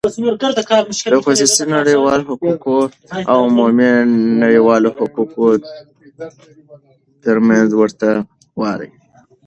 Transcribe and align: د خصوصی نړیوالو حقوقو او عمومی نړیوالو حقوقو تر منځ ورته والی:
د 1.13 1.19
خصوصی 1.25 1.63
نړیوالو 1.77 2.23
حقوقو 2.31 2.77
او 3.33 3.39
عمومی 3.49 3.91
نړیوالو 4.43 4.89
حقوقو 4.97 5.47
تر 7.23 7.37
منځ 7.47 7.69
ورته 7.79 8.09
والی: 8.61 8.89